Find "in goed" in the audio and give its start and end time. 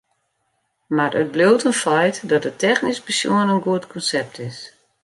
3.53-3.85